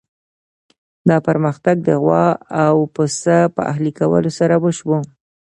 [1.09, 2.25] دا پرمختګ د غوا
[2.65, 4.97] او پسه په اهلي کولو سره وشو.